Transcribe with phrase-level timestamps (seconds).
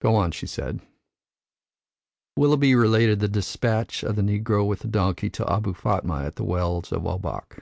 [0.00, 0.80] "Go on," she said.
[2.36, 6.44] Willoughby related the despatch of the negro with the donkey to Abou Fatma at the
[6.44, 7.58] Wells of Obak.